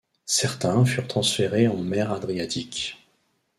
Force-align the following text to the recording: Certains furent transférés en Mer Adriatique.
Certains 0.25 0.83
furent 0.83 1.07
transférés 1.07 1.67
en 1.67 1.77
Mer 1.77 2.11
Adriatique. 2.11 2.97